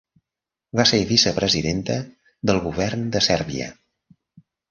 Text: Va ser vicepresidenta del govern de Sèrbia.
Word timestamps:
Va 0.79 0.85
ser 0.91 0.99
vicepresidenta 1.09 1.99
del 2.51 2.61
govern 2.65 3.05
de 3.17 3.23
Sèrbia. 3.29 3.67